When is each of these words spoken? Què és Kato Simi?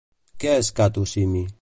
Què 0.43 0.55
és 0.63 0.71
Kato 0.81 1.07
Simi? 1.15 1.47